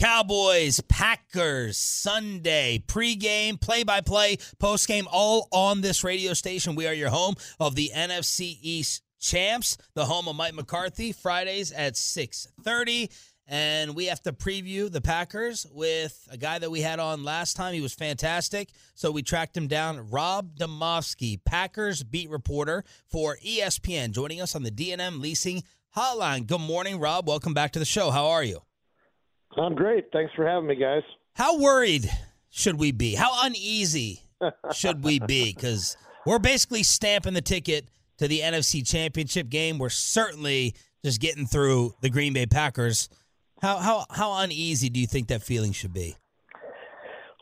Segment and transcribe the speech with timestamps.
[0.00, 6.74] Cowboys, Packers, Sunday, pregame, play by play, postgame, all on this radio station.
[6.74, 11.70] We are your home of the NFC East champs, the home of Mike McCarthy, Fridays
[11.70, 13.10] at 630.
[13.46, 17.58] And we have to preview the Packers with a guy that we had on last
[17.58, 17.74] time.
[17.74, 18.70] He was fantastic.
[18.94, 20.08] So we tracked him down.
[20.08, 25.62] Rob Demovsky, Packers beat reporter for ESPN, joining us on the D&M Leasing
[25.94, 26.46] Hotline.
[26.46, 27.28] Good morning, Rob.
[27.28, 28.10] Welcome back to the show.
[28.10, 28.62] How are you?
[29.56, 30.06] I'm great.
[30.12, 31.02] Thanks for having me, guys.
[31.34, 32.10] How worried
[32.50, 33.14] should we be?
[33.14, 34.20] How uneasy
[34.74, 35.52] should we be?
[35.52, 39.78] Because we're basically stamping the ticket to the NFC Championship game.
[39.78, 43.08] We're certainly just getting through the Green Bay Packers.
[43.62, 46.16] How how how uneasy do you think that feeling should be?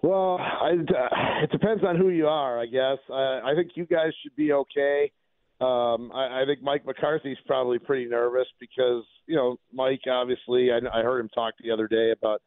[0.03, 2.99] Well, I, uh, it depends on who you are, I guess.
[3.13, 5.11] I, I think you guys should be okay.
[5.61, 10.01] Um, I, I think Mike McCarthy's probably pretty nervous because you know Mike.
[10.09, 12.43] Obviously, I, I heard him talk the other day about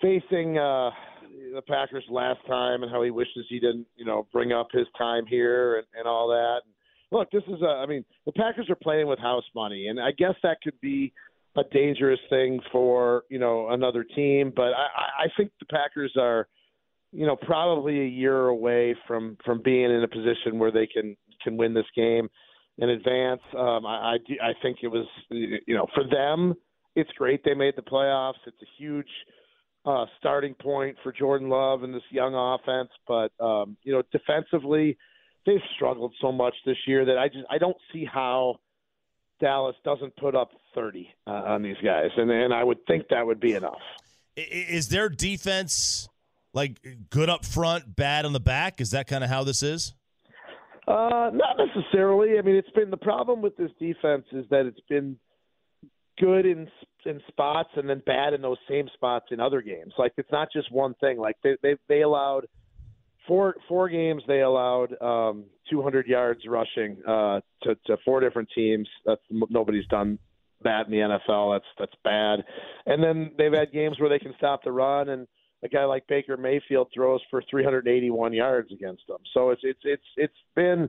[0.00, 0.90] facing uh,
[1.54, 4.86] the Packers last time and how he wishes he didn't, you know, bring up his
[4.96, 6.60] time here and, and all that.
[7.12, 7.66] Look, this is a.
[7.66, 11.12] I mean, the Packers are playing with house money, and I guess that could be
[11.56, 14.52] a dangerous thing for you know another team.
[14.54, 16.48] But I, I think the Packers are,
[17.12, 21.16] you know, probably a year away from from being in a position where they can
[21.46, 22.28] can win this game
[22.78, 23.40] in advance.
[23.56, 26.54] Um, I, I I think it was you know for them,
[26.94, 28.40] it's great they made the playoffs.
[28.46, 29.08] It's a huge
[29.84, 32.90] uh, starting point for Jordan Love and this young offense.
[33.06, 34.98] But um, you know, defensively,
[35.46, 38.56] they've struggled so much this year that I just I don't see how
[39.40, 43.24] Dallas doesn't put up 30 uh, on these guys, and and I would think that
[43.26, 43.80] would be enough.
[44.36, 46.08] Is their defense
[46.52, 46.78] like
[47.10, 48.80] good up front, bad on the back?
[48.80, 49.94] Is that kind of how this is?
[50.86, 52.38] Uh, not necessarily.
[52.38, 55.16] I mean, it's been the problem with this defense is that it's been
[56.18, 56.68] good in
[57.04, 59.92] in spots and then bad in those same spots in other games.
[59.98, 61.18] Like it's not just one thing.
[61.18, 62.46] Like they they they allowed
[63.26, 68.88] four four games they allowed um 200 yards rushing uh to to four different teams.
[69.04, 70.18] That's nobody's done
[70.62, 70.98] that in the
[71.28, 71.54] NFL.
[71.54, 72.44] That's that's bad.
[72.86, 75.26] And then they've had games where they can stop the run and
[75.64, 79.18] a guy like Baker Mayfield throws for 381 yards against them.
[79.34, 80.88] So it's it's it's it's been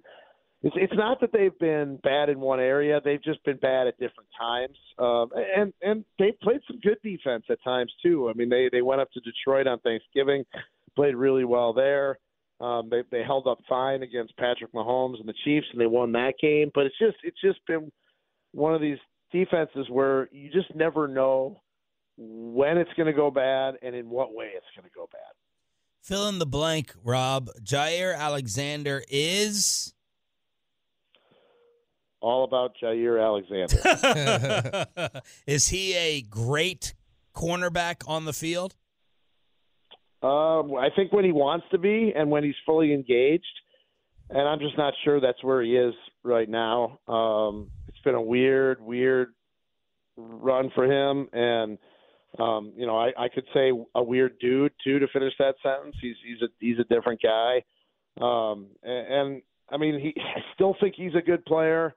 [0.64, 4.00] it's it's not that they've been bad in one area; they've just been bad at
[4.00, 4.78] different times.
[4.98, 8.30] Um, and and they played some good defense at times too.
[8.30, 10.44] I mean, they they went up to Detroit on Thanksgiving,
[10.96, 12.18] played really well there.
[12.60, 16.12] Um, they they held up fine against Patrick Mahomes and the Chiefs, and they won
[16.14, 16.72] that game.
[16.74, 17.92] But it's just it's just been
[18.52, 18.98] one of these
[19.32, 21.62] defenses where you just never know
[22.18, 25.22] when it's going to go bad and in what way it's going to go bad.
[26.02, 27.50] Fill in the blank, Rob.
[27.64, 29.94] Jaire Alexander is.
[32.20, 34.86] All about Jaire Alexander.
[35.48, 36.94] is he a great
[37.36, 38.76] cornerback on the field?
[40.24, 43.46] Um, I think when he wants to be and when he's fully engaged,
[44.30, 47.00] and I'm just not sure that's where he is right now.
[47.08, 49.30] Um, it's been a weird, weird
[50.18, 51.78] run for him, and
[52.40, 55.96] um, you know, I, I could say a weird dude too to finish that sentence.
[56.02, 57.64] He's he's a he's a different guy,
[58.22, 61.94] um, and, and I mean, he I still think he's a good player.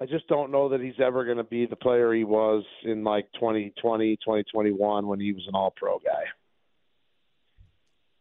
[0.00, 3.02] I just don't know that he's ever going to be the player he was in
[3.02, 6.24] like 2020, 2021 when he was an all pro guy.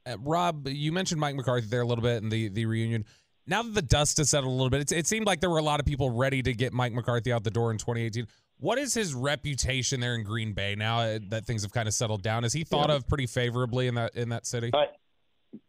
[0.06, 3.04] Uh, Rob, you mentioned Mike McCarthy there a little bit in the, the reunion.
[3.48, 5.58] Now that the dust has settled a little bit, it's, it seemed like there were
[5.58, 8.26] a lot of people ready to get Mike McCarthy out the door in 2018.
[8.60, 11.94] What is his reputation there in Green Bay now uh, that things have kind of
[11.94, 12.44] settled down?
[12.46, 12.96] Is he thought Yeah.
[12.96, 14.72] of pretty favorably in that in that city?
[14.74, 14.86] I,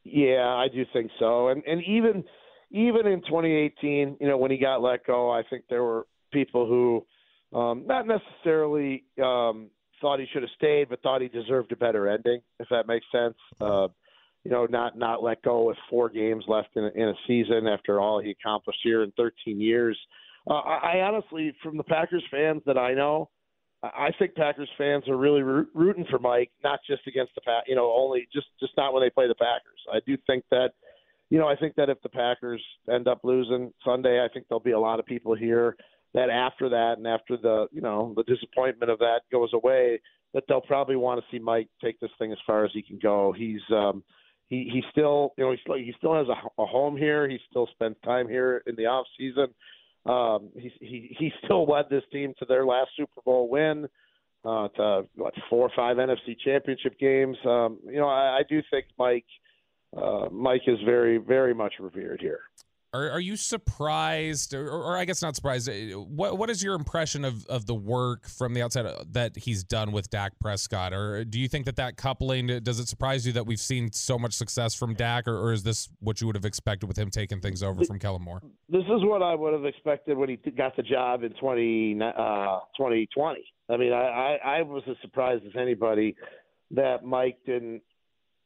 [0.04, 1.48] yeah, I do think so.
[1.48, 2.24] And and even
[2.70, 6.66] even in 2018, you know, when he got let go, I think there were people
[6.66, 7.06] who
[7.58, 12.08] um, not necessarily um, thought he should have stayed, but thought he deserved a better
[12.08, 13.36] ending, if that makes sense.
[13.60, 13.88] Uh,
[14.44, 17.66] you know, not not let go with four games left in a, in a season
[17.66, 19.98] after all he accomplished here in 13 years.
[20.48, 23.30] Uh, I, I honestly, from the Packers fans that I know,
[23.82, 27.74] I think Packers fans are really rooting for Mike, not just against the Pack, you
[27.74, 29.80] know, only just just not when they play the Packers.
[29.92, 30.70] I do think that,
[31.30, 32.62] you know, I think that if the Packers
[32.92, 35.76] end up losing Sunday, I think there'll be a lot of people here
[36.14, 40.00] that after that and after the you know the disappointment of that goes away,
[40.32, 42.98] that they'll probably want to see Mike take this thing as far as he can
[43.00, 43.32] go.
[43.36, 44.02] He's um,
[44.46, 47.28] he he still you know he he still has a, a home here.
[47.28, 49.48] He still spends time here in the off season.
[50.06, 53.88] Um, he he he still led this team to their last Super Bowl win,
[54.44, 57.36] uh, to what four or five NFC Championship games.
[57.44, 59.26] Um, you know, I, I do think Mike
[59.96, 62.40] uh, Mike is very very much revered here.
[62.96, 65.68] Are, are you surprised, or, or, I guess not surprised?
[65.68, 69.36] Uh, what what is your impression of, of the work from the outside uh, that
[69.36, 70.94] he's done with Dak Prescott?
[70.94, 74.18] Or do you think that that coupling does it surprise you that we've seen so
[74.18, 77.10] much success from Dak, or, or is this what you would have expected with him
[77.10, 78.40] taking things over from Kellen Moore?
[78.68, 82.60] This is what I would have expected when he got the job in 20, uh,
[82.76, 83.44] 2020.
[83.68, 86.16] I mean, I, I, I was as surprised as anybody
[86.70, 87.82] that Mike didn't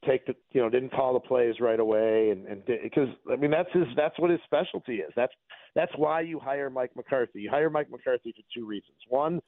[0.05, 3.51] take the you know didn't call the plays right away and and because I mean
[3.51, 5.11] that's his that's what his specialty is.
[5.15, 5.33] That's
[5.75, 7.41] that's why you hire Mike McCarthy.
[7.41, 8.97] You hire Mike McCarthy for two reasons.
[9.07, 9.41] One,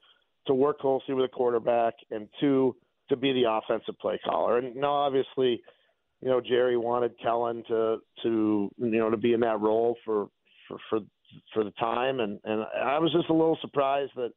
[0.46, 2.76] to work closely with a quarterback, and two,
[3.08, 4.58] to be the offensive play caller.
[4.58, 5.60] And now obviously,
[6.20, 10.28] you know Jerry wanted Kellen to to you know to be in that role for
[10.68, 11.00] for for
[11.52, 14.30] for the time, and and I was just a little surprised that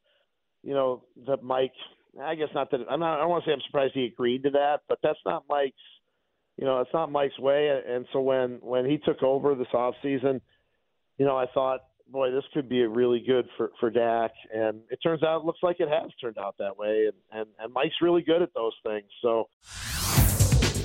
[0.63, 1.73] you know that Mike.
[2.19, 3.17] I guess not that I'm not.
[3.17, 5.75] I don't want to say I'm surprised he agreed to that, but that's not Mike's
[6.57, 7.81] you know, it's not Mike's way.
[7.87, 10.41] And so when when he took over this off season,
[11.17, 14.31] you know, I thought, boy, this could be really good for for Dak.
[14.53, 17.09] And it turns out, it looks like it has turned out that way.
[17.09, 19.07] And and, and Mike's really good at those things.
[19.21, 19.49] So.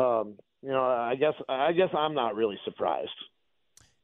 [0.00, 3.10] Um, you know, I guess I guess I'm not really surprised.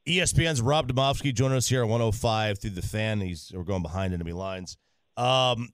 [0.06, 3.20] ESPN's Rob Demovsky joining us here at 105 through the fan.
[3.20, 4.76] He's we're going behind enemy lines.
[5.16, 5.70] Um,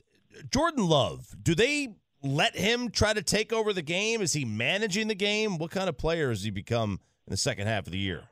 [0.50, 4.22] Jordan Love, do they let him try to take over the game?
[4.22, 5.58] Is he managing the game?
[5.58, 8.22] What kind of player has he become in the second half of the year?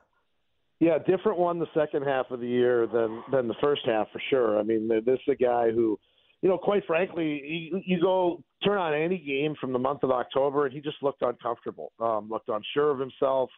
[0.78, 4.22] Yeah, different one the second half of the year than than the first half for
[4.30, 4.58] sure.
[4.58, 5.98] I mean, this is a guy who
[6.42, 10.10] you know, quite frankly, you, you go turn on any game from the month of
[10.10, 13.50] October, and he just looked uncomfortable, um, looked unsure of himself,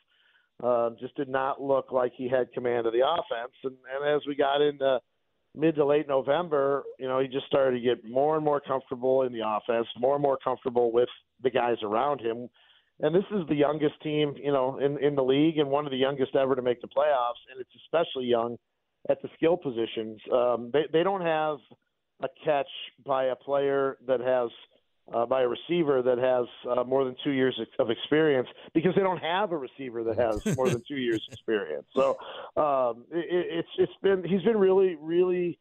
[0.63, 3.53] uh, just did not look like he had command of the offense.
[3.65, 5.01] And, and as we got into
[5.55, 9.23] mid to late November, you know, he just started to get more and more comfortable
[9.23, 11.09] in the offense, more and more comfortable with
[11.43, 12.49] the guys around him.
[13.01, 15.91] And this is the youngest team, you know, in in the league, and one of
[15.91, 18.57] the youngest ever to make the playoffs, and it's especially young
[19.09, 20.21] at the skill positions.
[20.33, 21.57] Um, they they don't have
[22.25, 22.69] a catch
[23.05, 24.51] by a player that has
[25.13, 29.03] uh, by a receiver that has uh, more than two years of experience because they
[29.03, 31.87] don't have a receiver that has more than two years experience.
[31.95, 32.17] So
[32.57, 35.59] um, it, it's it's been he's been really really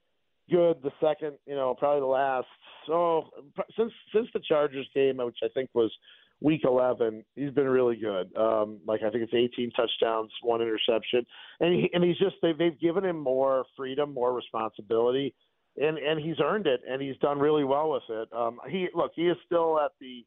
[0.50, 0.78] good.
[0.84, 2.48] The second, you know, probably the last
[2.88, 3.30] so
[3.78, 5.92] since since the Chargers game, which I think was
[6.40, 8.36] week 11, he's been really good.
[8.36, 11.26] Um, like I think it's 18 touchdowns, one interception,
[11.60, 15.34] and he, and he's just they, they've given him more freedom, more responsibility
[15.78, 18.30] and and he's earned it, and he's done really well with it.
[18.34, 20.26] Um, he look, he is still at the,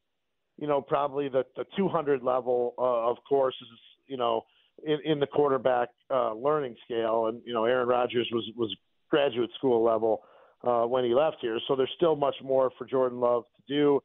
[0.57, 3.67] you know, probably the the 200 level uh, of courses,
[4.07, 4.41] you know,
[4.85, 8.75] in, in the quarterback uh, learning scale, and you know, Aaron Rodgers was was
[9.09, 10.23] graduate school level
[10.63, 14.01] uh, when he left here, so there's still much more for Jordan Love to do.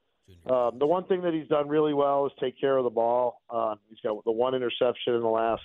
[0.49, 3.41] Um, the one thing that he's done really well is take care of the ball.
[3.51, 5.63] Uh, he's got the one interception in the last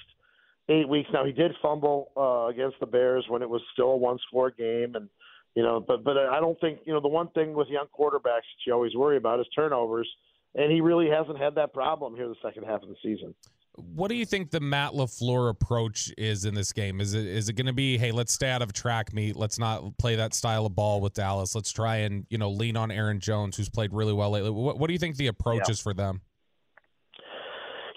[0.69, 1.09] eight weeks.
[1.13, 4.95] Now he did fumble uh, against the Bears when it was still a one-score game,
[4.95, 5.09] and
[5.55, 8.45] you know, but but I don't think you know the one thing with young quarterbacks
[8.45, 10.09] that you always worry about is turnovers,
[10.53, 13.33] and he really hasn't had that problem here the second half of the season.
[13.77, 17.01] What do you think the Matt LaFleur approach is in this game?
[17.01, 19.57] Is it is it going to be, hey, let's stay out of track meet, let's
[19.57, 22.91] not play that style of ball with Dallas, let's try and you know lean on
[22.91, 24.49] Aaron Jones, who's played really well lately.
[24.49, 25.71] What, what do you think the approach yeah.
[25.71, 26.21] is for them?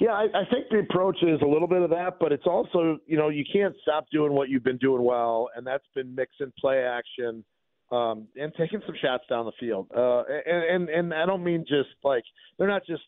[0.00, 2.98] Yeah, I, I think the approach is a little bit of that, but it's also,
[3.06, 6.32] you know, you can't stop doing what you've been doing well, and that's been mix
[6.38, 7.44] and play action
[7.90, 9.88] um, and taking some shots down the field.
[9.96, 12.22] Uh, and, and and I don't mean just like
[12.58, 13.02] they're not just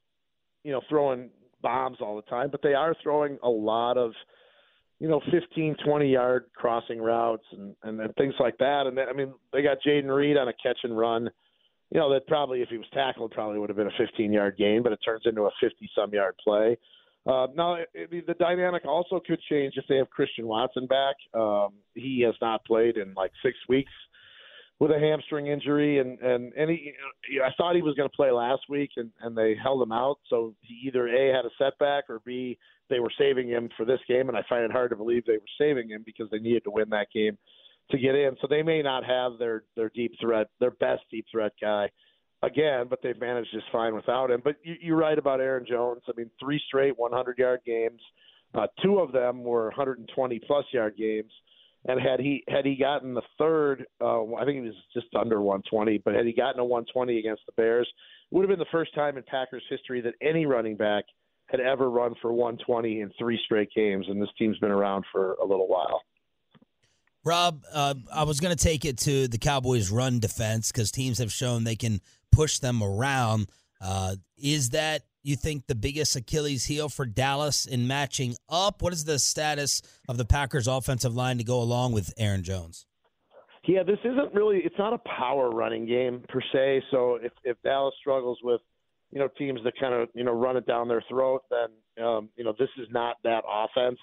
[0.64, 1.30] you know throwing
[1.62, 4.12] bombs all the time, but they are throwing a lot of
[4.98, 8.86] you know 15, 20 yard crossing routes and and, and things like that.
[8.86, 11.28] And I mean they got Jayden Reed on a catch and run.
[11.90, 14.56] You know that probably if he was tackled probably would have been a 15 yard
[14.56, 16.76] gain, but it turns into a 50 some yard play.
[17.26, 21.16] Uh, now, it, the dynamic also could change if they have Christian Watson back.
[21.34, 23.92] Um, he has not played in like six weeks
[24.78, 26.92] with a hamstring injury, and and and he,
[27.44, 30.18] I thought he was going to play last week, and and they held him out.
[30.28, 32.56] So he either a had a setback, or b
[32.88, 35.34] they were saving him for this game, and I find it hard to believe they
[35.34, 37.36] were saving him because they needed to win that game
[37.90, 38.36] to get in.
[38.40, 41.88] So they may not have their their deep threat, their best deep threat guy
[42.42, 44.40] again, but they've managed just fine without him.
[44.42, 46.02] But you, you're right about Aaron Jones.
[46.08, 48.00] I mean, three straight 100 yard games.
[48.54, 51.32] Uh, two of them were 120 plus yard games.
[51.86, 55.40] And had he had he gotten the third, uh, I think he was just under
[55.40, 55.98] 120.
[56.04, 57.88] But had he gotten a 120 against the Bears,
[58.30, 61.04] it would have been the first time in Packers history that any running back
[61.46, 64.06] had ever run for 120 in three straight games.
[64.08, 66.02] And this team's been around for a little while.
[67.24, 71.18] Rob, uh, I was going to take it to the Cowboys' run defense because teams
[71.18, 72.00] have shown they can
[72.32, 73.48] push them around.
[73.80, 78.80] Uh, is that you think the biggest Achilles heel for Dallas in matching up?
[78.82, 82.86] What is the status of the Packers' offensive line to go along with Aaron Jones?
[83.66, 84.58] Yeah, this isn't really.
[84.64, 86.82] It's not a power running game per se.
[86.90, 88.62] So if if Dallas struggles with
[89.10, 92.30] you know teams that kind of you know run it down their throat, then um,
[92.36, 93.98] you know this is not that offense.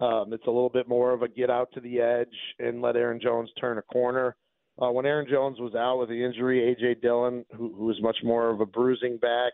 [0.00, 2.28] Um, it's a little bit more of a get out to the edge
[2.58, 4.36] and let Aaron Jones turn a corner.
[4.80, 8.18] Uh, when Aaron Jones was out with the injury, AJ Dillon, who, who was much
[8.22, 9.52] more of a bruising back,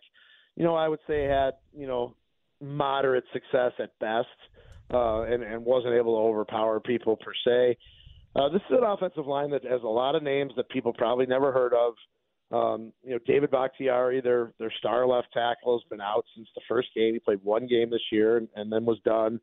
[0.54, 2.14] you know, I would say had you know
[2.60, 4.28] moderate success at best,
[4.92, 7.78] uh, and and wasn't able to overpower people per se.
[8.36, 11.24] Uh, this is an offensive line that has a lot of names that people probably
[11.24, 11.94] never heard of.
[12.52, 16.60] Um, you know, David Bakhtiari, their their star left tackle, has been out since the
[16.68, 17.14] first game.
[17.14, 19.40] He played one game this year and, and then was done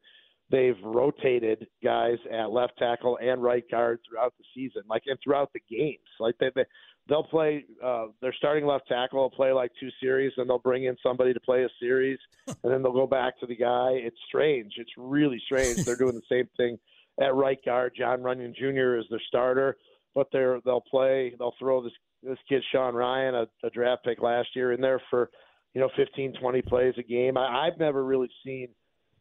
[0.51, 5.51] they've rotated guys at left tackle and right guard throughout the season, like and throughout
[5.53, 5.99] the games.
[6.19, 6.65] Like they, they
[7.07, 10.83] they'll play uh their starting left tackle will play like two series and they'll bring
[10.85, 13.91] in somebody to play a series and then they'll go back to the guy.
[13.93, 14.73] It's strange.
[14.77, 15.77] It's really strange.
[15.77, 16.77] They're doing the same thing
[17.21, 17.93] at right guard.
[17.97, 18.97] John Runyan Jr.
[18.97, 19.77] is their starter,
[20.13, 21.93] but they're they'll play they'll throw this
[22.23, 25.29] this kid Sean Rhyan, a, a draft pick last year, in there for,
[25.73, 27.37] you know, 15, 20 plays a game.
[27.37, 28.69] I, I've never really seen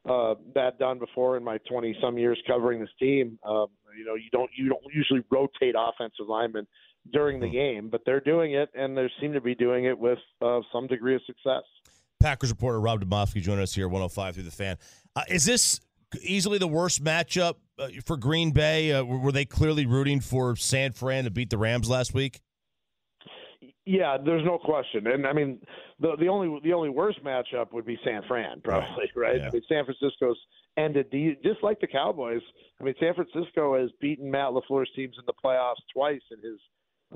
[0.08, 3.38] uh, that done before in my 20 some years covering this team.
[3.46, 3.66] Um,
[3.96, 6.66] you know, you don't you don't usually rotate offensive linemen
[7.12, 7.52] during the hmm.
[7.52, 10.86] game, but they're doing it, and they seem to be doing it with uh, some
[10.86, 11.62] degree of success.
[12.20, 14.76] Packers reporter Rob Demovsky joining us here, 105 through the fan.
[15.16, 15.80] Uh, is this
[16.22, 18.92] easily the worst matchup uh, for Green Bay?
[18.92, 22.40] Uh, were they clearly rooting for San Fran to beat the Rams last week?
[23.90, 25.58] Yeah, there's no question, and I mean
[25.98, 29.38] the the only the only worst matchup would be San Fran, probably, right?
[29.38, 29.48] Yeah.
[29.48, 30.38] I mean, San Francisco's
[30.76, 32.40] ended the just like the Cowboys.
[32.80, 36.60] I mean, San Francisco has beaten Matt LaFleur's teams in the playoffs twice in his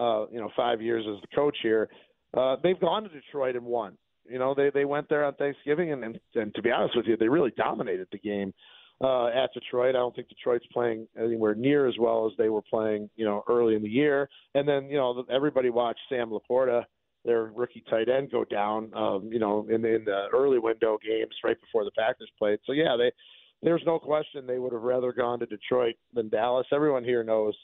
[0.01, 1.89] uh, you know five years as the coach here.
[2.37, 3.97] Uh, they've gone to Detroit and won.
[4.29, 7.07] You know, they they went there on Thanksgiving, and, and and to be honest with
[7.07, 8.53] you, they really dominated the game
[9.01, 9.95] uh, at Detroit.
[9.95, 13.43] I don't think Detroit's playing anywhere near as well as they were playing, you know,
[13.49, 14.29] early in the year.
[14.55, 16.85] And then, you know, everybody watched Sam LaPorta,
[17.25, 21.35] their rookie tight end, go down, um, you know, in, in the early window games
[21.43, 22.59] right before the Packers played.
[22.67, 23.11] So yeah, they
[23.63, 26.67] there's no question they would have rather gone to Detroit than Dallas.
[26.71, 27.55] Everyone here knows,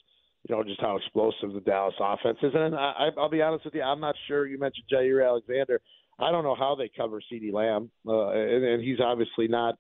[0.48, 2.52] you know, just how explosive the Dallas offense is.
[2.54, 4.46] And I, I'll be honest with you, I'm not sure.
[4.46, 5.80] You mentioned Jaire Alexander.
[6.18, 9.76] I don't know how they cover CeeDee Lamb, uh, and, and he's obviously not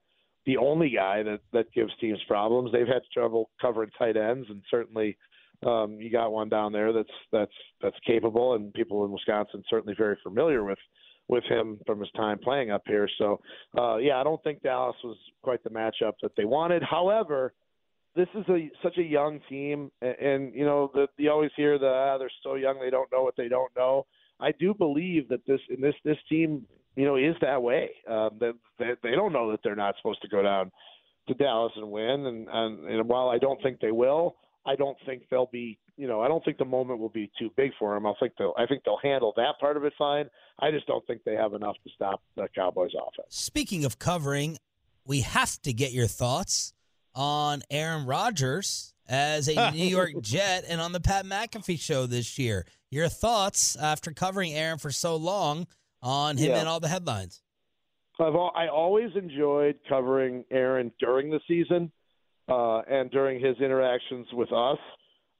[0.46, 2.72] the only guy that that gives teams problems.
[2.72, 5.16] They've had trouble covering tight ends, and certainly
[5.66, 9.94] um, you got one down there that's that's that's capable, and people in Wisconsin certainly
[9.96, 10.78] very familiar with
[11.28, 13.08] with him from his time playing up here.
[13.16, 13.40] So,
[13.78, 16.82] uh, yeah, I don't think Dallas was quite the matchup that they wanted.
[16.82, 17.52] However,
[18.16, 21.78] this is a such a young team, and, and you know the, you always hear
[21.78, 24.06] the ah, they're so young they don't know what they don't know.
[24.40, 26.66] I do believe that this in this this team
[26.96, 27.90] you know, is that way.
[28.08, 30.70] Um, they, they, they don't know that they're not supposed to go down
[31.28, 32.26] to Dallas and win.
[32.26, 36.06] And, and, and while I don't think they will, I don't think they'll be, you
[36.06, 38.06] know, I don't think the moment will be too big for them.
[38.06, 40.28] I think they'll, I think they'll handle that part of it fine.
[40.58, 43.28] I just don't think they have enough to stop the Cowboys' offense.
[43.30, 44.58] Speaking of covering,
[45.06, 46.74] we have to get your thoughts
[47.14, 52.38] on Aaron Rodgers as a New York Jet and on the Pat McAfee show this
[52.38, 52.66] year.
[52.90, 55.66] Your thoughts after covering Aaron for so long
[56.02, 56.58] on him yeah.
[56.58, 57.42] and all the headlines.
[58.18, 61.90] I've all, I always enjoyed covering Aaron during the season
[62.48, 64.78] uh, and during his interactions with us.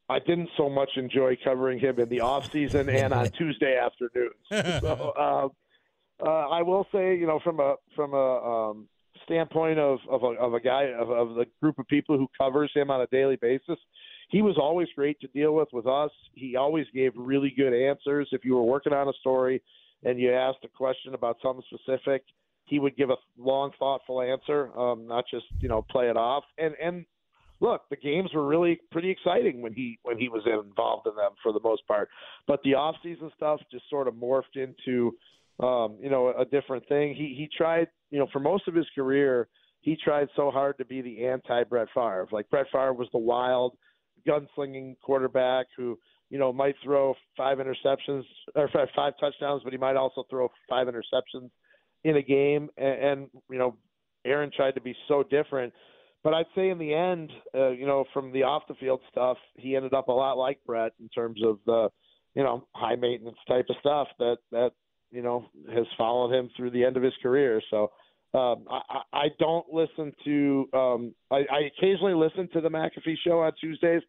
[0.09, 4.35] I didn't so much enjoy covering him in the off season and on Tuesday afternoons.
[4.81, 5.51] so um,
[6.27, 8.89] uh, I will say, you know, from a from a um,
[9.25, 12.73] standpoint of of a, of a guy of, of the group of people who covers
[12.75, 13.79] him on a daily basis,
[14.31, 16.11] he was always great to deal with with us.
[16.35, 18.29] He always gave really good answers.
[18.33, 19.61] If you were working on a story
[20.05, 22.23] and you asked a question about something specific,
[22.65, 26.45] he would give a long, thoughtful answer, um, not just you know play it off.
[26.59, 27.05] And and
[27.61, 31.33] look, the games were really pretty exciting when he when he was involved in them
[31.43, 32.09] for the most part.
[32.47, 35.17] But the off season stuff just sort of morphed into
[35.59, 37.15] um, you know a different thing.
[37.15, 39.49] He he tried you know for most of his career
[39.83, 42.29] he tried so hard to be the anti Brett Favre.
[42.31, 43.77] Like Brett Favre was the wild
[44.27, 45.99] gunslinging quarterback who
[46.29, 48.25] you know might throw five interceptions
[48.55, 51.51] or five touchdowns, but he might also throw five interceptions
[52.05, 52.69] in a game.
[52.77, 53.77] And, and you know
[54.25, 55.73] Aaron tried to be so different.
[56.23, 59.39] But I'd say in the end, uh, you know, from the off the field stuff,
[59.57, 61.89] he ended up a lot like Brett in terms of the,
[62.35, 64.73] you know, high maintenance type of stuff that that
[65.11, 67.63] you know has followed him through the end of his career.
[67.71, 67.91] So
[68.35, 70.69] um, I, I don't listen to.
[70.73, 74.03] Um, I, I occasionally listen to the McAfee show on Tuesdays,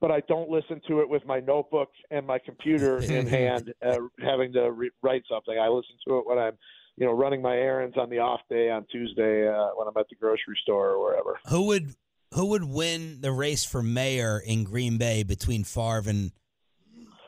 [0.00, 3.98] but I don't listen to it with my notebook and my computer in hand, uh,
[4.20, 5.58] having to re- write something.
[5.58, 6.54] I listen to it when I'm
[6.98, 10.08] you know, running my errands on the off day on Tuesday uh, when I'm at
[10.08, 11.38] the grocery store or wherever.
[11.48, 11.94] Who would
[12.34, 16.32] who would win the race for mayor in Green Bay between Favre and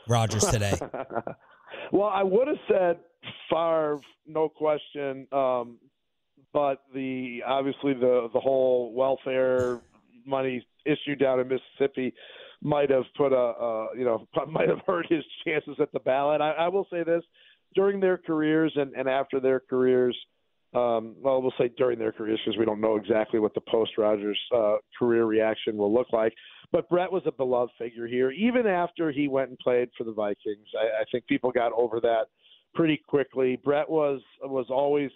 [0.09, 0.75] Rodgers today?
[1.93, 2.99] well, I would have said
[3.49, 5.29] Favre, no question.
[5.31, 5.79] Um,
[6.53, 9.81] but the obviously the the whole welfare
[10.27, 12.13] money issue down in Mississippi
[12.63, 16.41] might have put a, a you know might have hurt his chances at the ballot.
[16.41, 17.23] I, I will say this:
[17.75, 20.17] during their careers and, and after their careers,
[20.75, 23.93] um, well, we'll say during their careers because we don't know exactly what the post
[23.99, 26.35] Rodgers uh, career reaction will look like.
[26.73, 30.13] But Brett was a beloved figure here, even after he went and played for the
[30.13, 30.69] Vikings.
[30.79, 32.27] I, I think people got over that
[32.75, 33.59] pretty quickly.
[33.65, 35.11] Brett was was always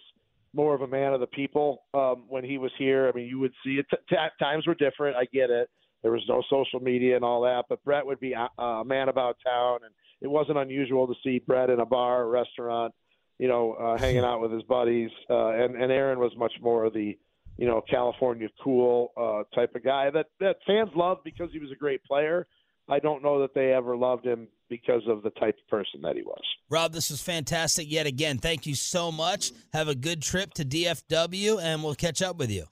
[0.55, 3.07] more of a man of the people um, when he was here.
[3.07, 3.85] I mean, you would see it.
[3.89, 5.17] T- t- times were different.
[5.17, 5.69] I get it.
[6.01, 9.09] There was no social media and all that, but Brett would be a, a man
[9.09, 12.93] about town and it wasn't unusual to see Brett in a bar or restaurant,
[13.39, 15.09] you know, uh, hanging out with his buddies.
[15.29, 17.17] Uh, and and Aaron was much more of the,
[17.57, 21.71] you know, California cool uh, type of guy that that fans loved because he was
[21.71, 22.47] a great player.
[22.87, 26.15] I don't know that they ever loved him because of the type of person that
[26.15, 26.41] he was.
[26.69, 28.37] Rob, this was fantastic yet again.
[28.37, 29.51] Thank you so much.
[29.73, 32.65] Have a good trip to DFW, and we'll catch up with you.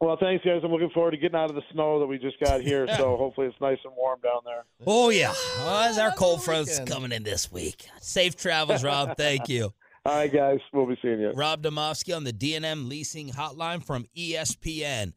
[0.00, 0.60] Well, thanks, guys.
[0.62, 2.86] I'm looking forward to getting out of the snow that we just got here.
[2.98, 4.64] So hopefully it's nice and warm down there.
[4.86, 7.88] Oh yeah, well, as our cold front's coming in this week.
[8.00, 9.16] Safe travels, Rob.
[9.16, 9.72] Thank you.
[10.04, 10.58] All right, guys.
[10.72, 11.32] We'll be seeing you.
[11.32, 15.12] Rob Demovsky on the D&M Leasing Hotline from ESPN.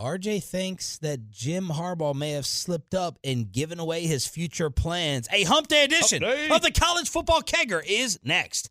[0.00, 5.28] RJ thinks that Jim Harbaugh may have slipped up and given away his future plans.
[5.30, 6.48] A hump day edition Hump day.
[6.48, 8.70] of the College Football Kegger is next.